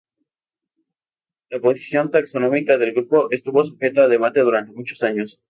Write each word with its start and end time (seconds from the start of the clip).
La 1.51 1.59
posición 1.59 2.09
taxonómica 2.09 2.79
del 2.79 2.91
grupo 2.93 3.29
estuvo 3.29 3.63
sujeta 3.65 4.01
a 4.01 4.07
debate 4.07 4.39
durante 4.39 4.73
muchos 4.73 5.03
años. 5.03 5.39